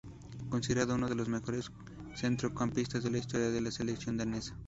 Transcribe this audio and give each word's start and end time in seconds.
Considerado 0.49 0.95
unos 0.95 1.11
de 1.11 1.15
los 1.15 1.29
mejores 1.29 1.71
centrocampistas 2.15 3.03
de 3.03 3.11
la 3.11 3.19
historia 3.19 3.51
de 3.51 3.61
la 3.61 3.69
selección 3.69 4.17
danesa. 4.17 4.57